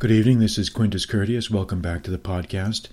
[0.00, 0.40] Good evening.
[0.40, 1.48] This is Quintus Curtius.
[1.48, 2.88] Welcome back to the podcast.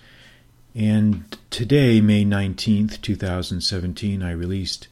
[0.75, 4.87] And today, May 19th, 2017, I released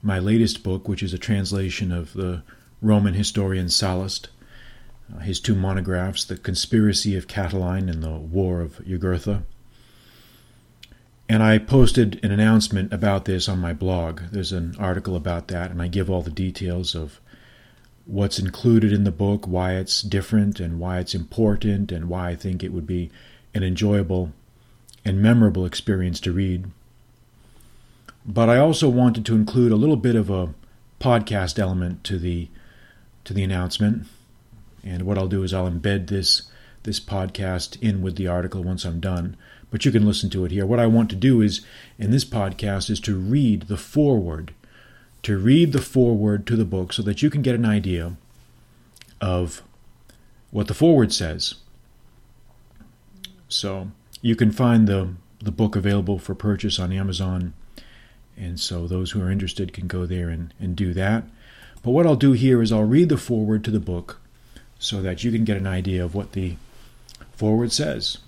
[0.00, 2.44] my latest book, which is a translation of the
[2.80, 4.28] Roman historian Sallust,
[5.12, 9.42] uh, his two monographs, The Conspiracy of Catiline and The War of Jugurtha.
[11.28, 14.20] And I posted an announcement about this on my blog.
[14.30, 17.20] There's an article about that, and I give all the details of
[18.06, 22.36] what's included in the book, why it's different, and why it's important, and why I
[22.36, 23.10] think it would be
[23.54, 24.32] an enjoyable
[25.04, 26.66] and memorable experience to read.
[28.26, 30.54] But I also wanted to include a little bit of a
[31.00, 32.48] podcast element to the
[33.24, 34.06] to the announcement.
[34.84, 36.42] And what I'll do is I'll embed this
[36.82, 39.36] this podcast in with the article once I'm done.
[39.70, 40.66] But you can listen to it here.
[40.66, 41.60] What I want to do is
[41.98, 44.52] in this podcast is to read the foreword
[45.22, 48.16] to read the foreword to the book so that you can get an idea
[49.20, 49.62] of
[50.50, 51.56] what the foreword says.
[53.48, 53.90] So
[54.22, 57.52] you can find the, the book available for purchase on Amazon.
[58.36, 61.24] And so those who are interested can go there and, and do that.
[61.82, 64.20] But what I'll do here is I'll read the foreword to the book
[64.78, 66.56] so that you can get an idea of what the
[67.32, 68.18] foreword says.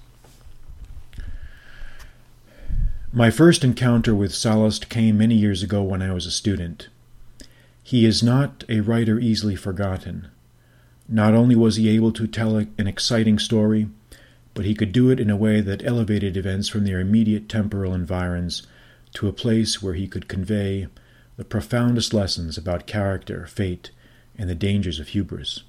[3.14, 6.88] My first encounter with Sallust came many years ago when I was a student.
[7.82, 10.28] He is not a writer easily forgotten.
[11.06, 13.88] Not only was he able to tell an exciting story,
[14.54, 17.92] but he could do it in a way that elevated events from their immediate temporal
[17.92, 18.66] environs
[19.12, 20.86] to a place where he could convey
[21.36, 23.90] the profoundest lessons about character, fate,
[24.38, 25.64] and the dangers of hubris.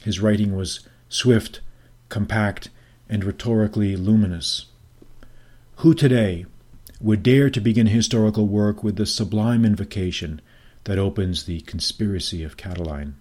[0.00, 1.60] His writing was swift,
[2.08, 2.70] compact,
[3.08, 4.66] and rhetorically luminous.
[5.80, 6.44] Who today
[7.00, 10.42] would dare to begin historical work with the sublime invocation
[10.84, 13.14] that opens the conspiracy of Catiline?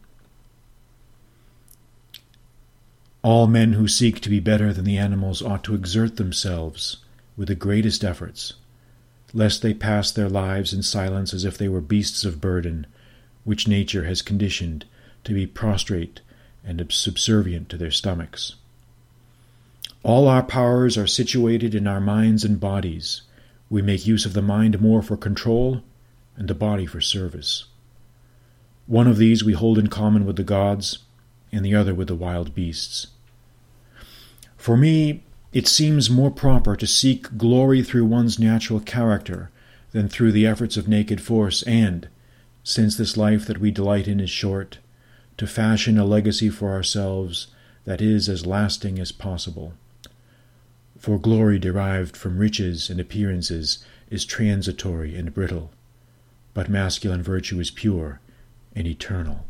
[3.21, 6.97] All men who seek to be better than the animals ought to exert themselves
[7.37, 8.55] with the greatest efforts,
[9.33, 12.85] lest they pass their lives in silence as if they were beasts of burden,
[13.45, 14.83] which nature has conditioned
[15.23, 16.19] to be prostrate
[16.65, 18.55] and subservient to their stomachs.
[20.01, 23.23] All our powers are situated in our minds and bodies.
[23.69, 25.83] We make use of the mind more for control
[26.37, 27.65] and the body for service.
[28.87, 30.99] One of these we hold in common with the gods,
[31.51, 33.07] and the other with the wild beasts.
[34.55, 39.51] For me, it seems more proper to seek glory through one's natural character
[39.91, 42.07] than through the efforts of naked force, and,
[42.63, 44.79] since this life that we delight in is short,
[45.37, 47.47] to fashion a legacy for ourselves
[47.83, 49.73] that is as lasting as possible
[50.99, 55.71] for glory derived from riches and appearances is transitory and brittle,
[56.53, 58.19] but masculine virtue is pure
[58.75, 59.45] and eternal.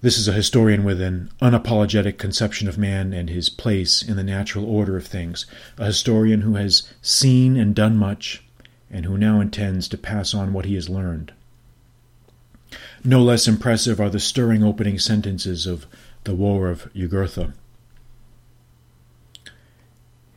[0.00, 4.22] This is a historian with an unapologetic conception of man and his place in the
[4.22, 5.46] natural order of things,
[5.78, 8.44] a historian who has seen and done much,
[8.90, 11.32] and who now intends to pass on what he has learned.
[13.02, 15.86] No less impressive are the stirring opening sentences of
[16.24, 17.54] The War of Jugurtha.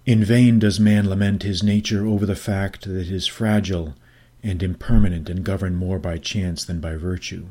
[0.08, 3.94] In vain does man lament his nature over the fact that it is fragile
[4.42, 7.48] and impermanent and governed more by chance than by virtue.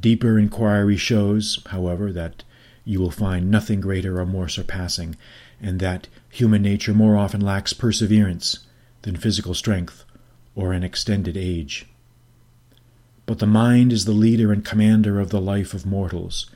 [0.00, 2.44] Deeper inquiry shows, however, that
[2.86, 5.14] you will find nothing greater or more surpassing,
[5.60, 8.60] and that human nature more often lacks perseverance
[9.02, 10.06] than physical strength
[10.54, 11.84] or an extended age.
[13.26, 16.46] But the mind is the leader and commander of the life of mortals,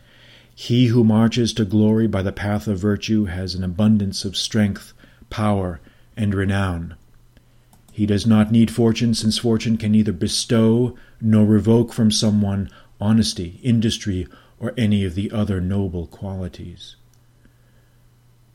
[0.59, 4.95] he who marches to glory by the path of virtue has an abundance of strength,
[5.29, 5.81] power,
[6.17, 6.97] and renown.
[7.93, 13.61] He does not need fortune, since fortune can neither bestow nor revoke from someone honesty,
[13.63, 14.27] industry,
[14.59, 16.97] or any of the other noble qualities.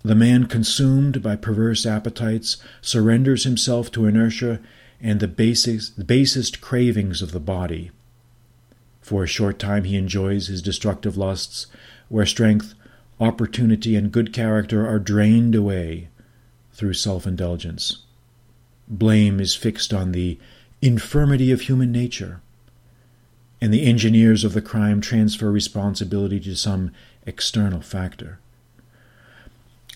[0.02, 4.60] The man consumed by perverse appetites surrenders himself to inertia
[5.00, 7.92] and the, basest cravings of the body.
[9.02, 11.68] For a short time he enjoys his destructive lusts,
[12.08, 12.74] where strength,
[13.20, 16.10] opportunity, and good character are drained away
[16.74, 18.04] through self indulgence.
[18.88, 20.38] Blame is fixed on the
[20.82, 22.42] infirmity of human nature,
[23.60, 26.92] and the engineers of the crime transfer responsibility to some
[27.26, 28.40] external factor.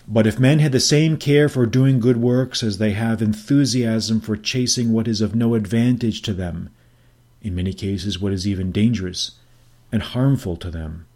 [0.08, 4.20] But if men had the same care for doing good works as they have enthusiasm
[4.20, 6.70] for chasing what is of no advantage to them,
[7.46, 9.32] in many cases what is even dangerous
[9.92, 11.06] and harmful to them,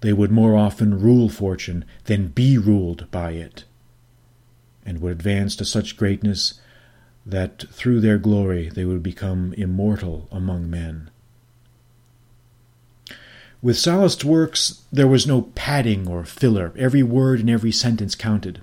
[0.00, 3.64] they would more often rule fortune than be ruled by it,
[4.86, 6.60] and would advance to such greatness
[7.26, 11.10] that through their glory they would become immortal among men.
[13.60, 16.72] With Sallust's works, there was no padding or filler.
[16.78, 18.60] Every word and every sentence counted.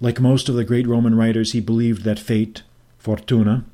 [0.00, 2.62] Like most of the great Roman writers, he believed that fate,
[2.98, 3.64] fortuna,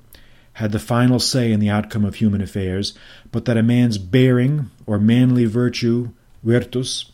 [0.59, 2.93] had the final say in the outcome of human affairs,
[3.31, 6.11] but that a man's bearing or manly virtue,
[6.43, 7.13] virtus,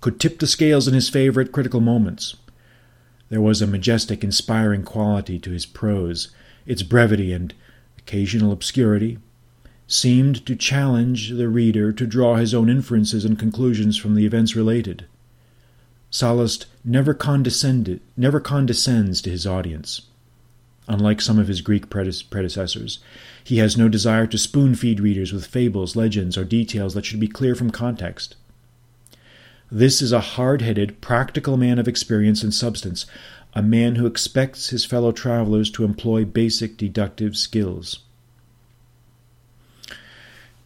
[0.00, 2.34] could tip the scales in his favor at critical moments.
[3.28, 6.32] There was a majestic, inspiring quality to his prose.
[6.66, 7.54] Its brevity and
[7.96, 9.18] occasional obscurity
[9.86, 14.56] seemed to challenge the reader to draw his own inferences and conclusions from the events
[14.56, 15.06] related.
[16.10, 20.02] Sallust never condescended, never condescends to his audience.
[20.88, 22.98] Unlike some of his Greek predecessors,
[23.44, 27.20] he has no desire to spoon feed readers with fables, legends, or details that should
[27.20, 28.34] be clear from context.
[29.70, 33.06] This is a hard headed, practical man of experience and substance,
[33.54, 38.00] a man who expects his fellow travelers to employ basic deductive skills.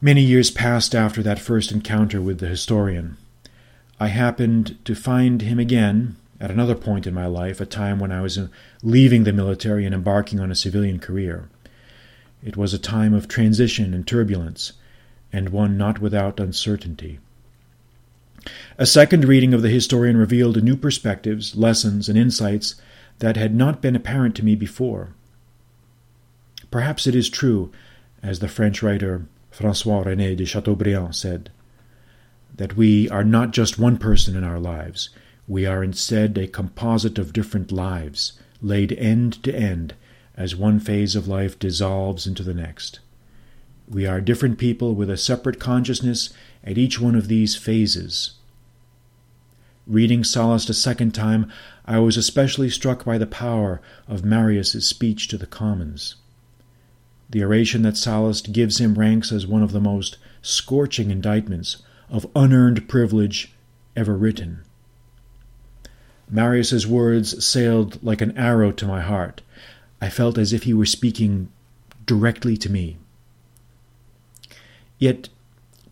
[0.01, 3.17] Many years passed after that first encounter with the historian.
[3.99, 8.13] I happened to find him again at another point in my life, a time when
[8.13, 8.49] I was uh,
[8.83, 11.49] leaving the military and embarking on a civilian career.
[12.45, 14.75] It was a time of transition and turbulence,
[15.33, 17.19] and one not without uncertainty.
[18.79, 22.77] A second reading of the historian revealed new perspectives, lessons, and insights
[23.19, 25.15] that had not been apparent to me before.
[26.71, 27.73] Perhaps it is true,
[28.23, 31.51] as the French writer Francois René de Chateaubriand said,
[32.55, 35.11] that we are not just one person in our lives,
[35.49, 39.95] we are instead a composite of different lives, laid end to end
[40.37, 43.01] as one phase of life dissolves into the next.
[43.89, 46.31] We are different people with a separate consciousness
[46.65, 48.33] at each one of these phases.
[49.87, 51.51] Reading Sallust a second time,
[51.85, 56.17] I was especially struck by the power of Marius's speech to the commons.
[57.31, 62.27] The oration that Sallust gives him ranks as one of the most scorching indictments of
[62.35, 63.53] unearned privilege
[63.95, 64.66] ever written.
[66.29, 69.43] Marius's words sailed like an arrow to my heart.
[70.01, 71.49] I felt as if he were speaking
[72.05, 72.97] directly to me.
[74.99, 75.29] Yet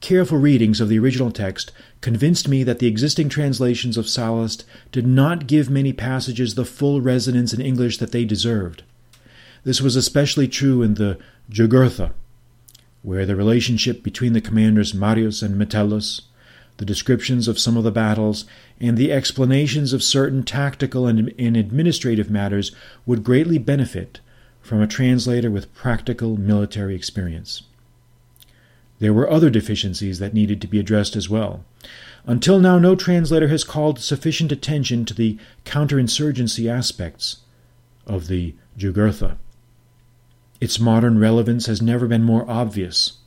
[0.01, 5.07] careful readings of the original text convinced me that the existing translations of Sallust did
[5.07, 8.83] not give many passages the full resonance in English that they deserved.
[9.65, 11.19] This was especially true in the
[11.51, 12.13] Jugurtha,
[13.03, 16.23] where the relationship between the commanders Marius and Metellus,
[16.77, 18.45] the descriptions of some of the battles,
[18.81, 22.75] and the explanations of certain tactical and, and administrative matters
[23.07, 24.21] would greatly benefit
[24.61, 27.63] from a translator with practical military experience.
[28.99, 31.65] There were other deficiencies that needed to be addressed as well.
[32.27, 37.39] Until now, no translator has called sufficient attention to the counterinsurgency aspects
[38.07, 39.37] of the Jugurtha.
[40.61, 43.19] Its modern relevance has never been more obvious.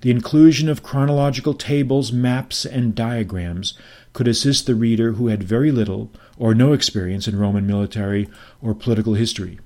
[0.00, 3.74] The inclusion of chronological tables, maps, and diagrams
[4.12, 8.28] could assist the reader who had very little or no experience in Roman military
[8.62, 9.58] or political history.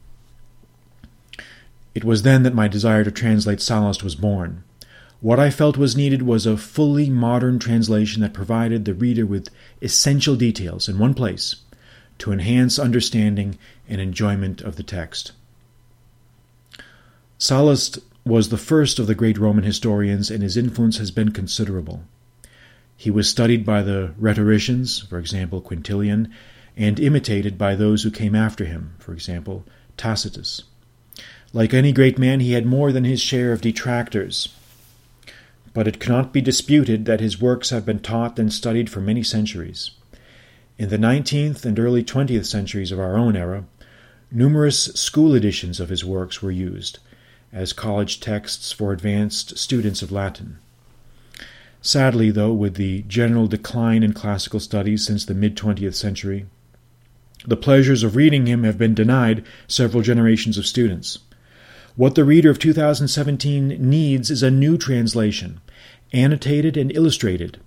[1.94, 4.64] It was then that my desire to translate Sallust was born.
[5.20, 9.48] What I felt was needed was a fully modern translation that provided the reader with
[9.80, 11.56] essential details in one place
[12.18, 13.56] to enhance understanding
[13.88, 15.32] and enjoyment of the text.
[17.38, 22.04] Sallust was the first of the great Roman historians, and his influence has been considerable.
[22.96, 26.32] He was studied by the rhetoricians, for example, Quintilian,
[26.76, 29.64] and imitated by those who came after him, for example,
[29.96, 30.62] Tacitus.
[31.52, 34.48] Like any great man, he had more than his share of detractors,
[35.72, 39.22] but it cannot be disputed that his works have been taught and studied for many
[39.22, 39.90] centuries.
[40.78, 43.64] In the nineteenth and early twentieth centuries of our own era,
[44.32, 46.98] numerous school editions of his works were used
[47.54, 50.58] as college texts for advanced students of Latin.
[51.80, 56.46] Sadly, though, with the general decline in classical studies since the mid 20th century,
[57.46, 61.18] the pleasures of reading him have been denied several generations of students.
[61.94, 65.60] What the reader of 2017 needs is a new translation,
[66.12, 67.60] annotated and illustrated,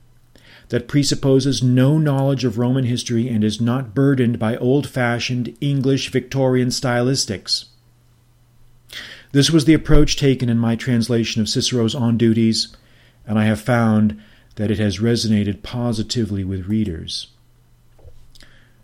[0.70, 6.10] that presupposes no knowledge of Roman history and is not burdened by old fashioned English
[6.10, 7.66] Victorian stylistics.
[9.34, 12.70] This was the approach taken in my translation of Cicero's On Duties,
[13.26, 14.20] and I have found
[14.56, 17.28] that it has resonated positively with readers.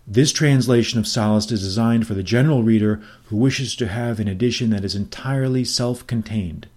[0.05, 4.27] This translation of Sallust is designed for the general reader who wishes to have an
[4.27, 6.67] edition that is entirely self contained.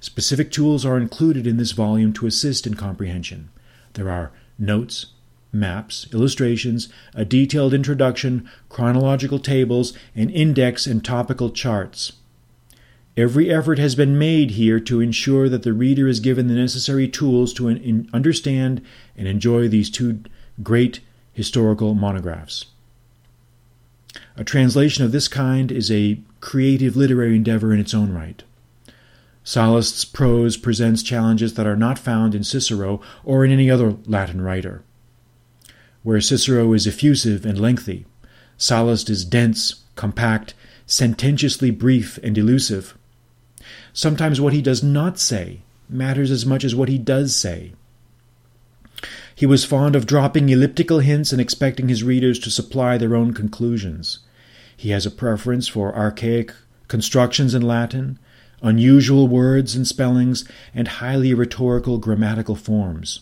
[0.00, 3.48] Specific tools are included in this volume to assist in comprehension.
[3.94, 5.06] There are notes,
[5.50, 12.12] maps, illustrations, a detailed introduction, chronological tables, an index and topical charts.
[13.16, 17.06] Every effort has been made here to ensure that the reader is given the necessary
[17.06, 17.68] tools to
[18.12, 18.82] understand
[19.16, 20.20] and enjoy these two
[20.62, 20.98] great
[21.32, 22.66] historical monographs.
[24.36, 28.42] A translation of this kind is a creative literary endeavor in its own right.
[29.44, 34.40] Sallust's prose presents challenges that are not found in Cicero or in any other Latin
[34.40, 34.82] writer.
[36.02, 38.06] Where Cicero is effusive and lengthy,
[38.58, 40.54] Sallust is dense, compact,
[40.86, 42.96] sententiously brief, and elusive.
[43.92, 47.72] Sometimes what he does not say matters as much as what he does say.
[49.34, 53.34] He was fond of dropping elliptical hints and expecting his readers to supply their own
[53.34, 54.20] conclusions.
[54.76, 56.52] He has a preference for archaic
[56.88, 58.18] constructions in Latin,
[58.62, 63.20] unusual words and spellings, and highly rhetorical grammatical forms.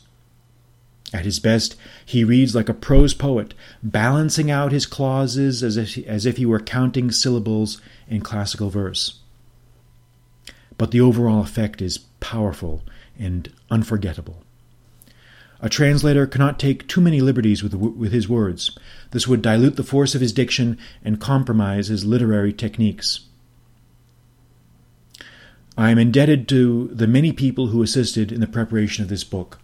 [1.14, 5.98] At his best, he reads like a prose poet, balancing out his clauses as if,
[6.06, 9.21] as if he were counting syllables in classical verse
[10.82, 12.82] but the overall effect is powerful
[13.16, 14.42] and unforgettable.
[15.60, 18.76] A translator cannot take too many liberties with, with his words.
[19.12, 23.20] This would dilute the force of his diction and compromise his literary techniques.
[25.78, 29.60] I am indebted to the many people who assisted in the preparation of this book.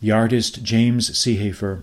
[0.00, 1.82] The artist James Seehafer,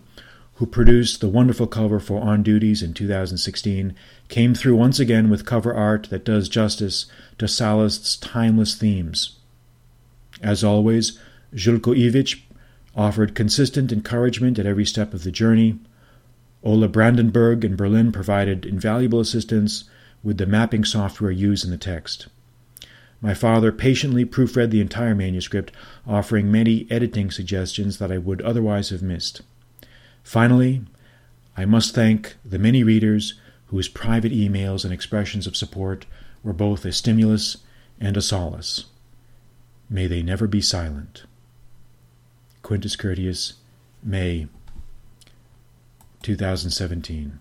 [0.59, 3.95] who produced the wonderful cover for On Duties in 2016,
[4.27, 7.05] came through once again with cover art that does justice
[7.37, 9.37] to Sallust's timeless themes.
[10.43, 11.17] As always,
[11.53, 12.41] Ivic
[12.93, 15.79] offered consistent encouragement at every step of the journey.
[16.61, 19.85] Ola Brandenburg in Berlin provided invaluable assistance
[20.25, 22.27] with the mapping software used in the text.
[23.21, 25.71] My father patiently proofread the entire manuscript,
[26.05, 29.41] offering many editing suggestions that I would otherwise have missed.
[30.23, 30.83] Finally,
[31.57, 33.33] I must thank the many readers
[33.67, 36.05] whose private emails and expressions of support
[36.43, 37.57] were both a stimulus
[37.99, 38.85] and a solace.
[39.89, 41.23] May they never be silent.
[42.61, 43.53] Quintus Curtius,
[44.03, 44.47] May
[46.23, 47.39] 2017.